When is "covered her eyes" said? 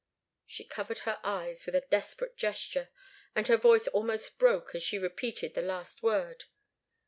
0.63-1.67